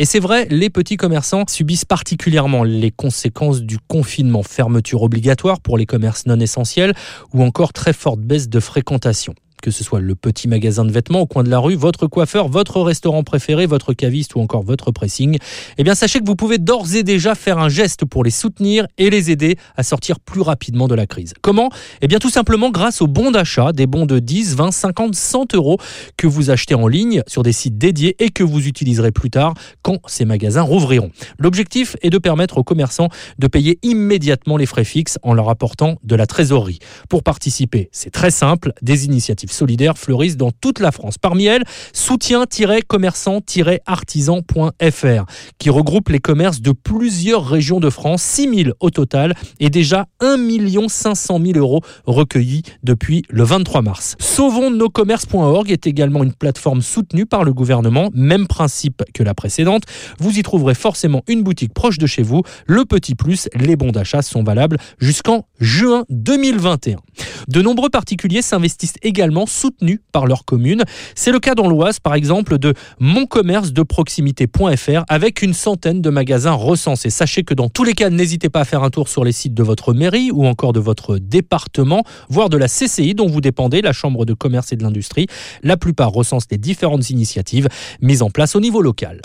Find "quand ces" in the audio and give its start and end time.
29.82-30.24